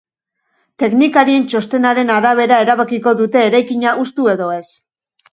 Teknikarien 0.83 1.43
txostenaren 1.51 2.09
arabera 2.13 2.57
erabakiko 2.65 3.13
dute 3.19 3.43
eraikina 3.49 3.93
hustu 4.05 4.27
edo 4.33 4.49
ez. 4.55 4.63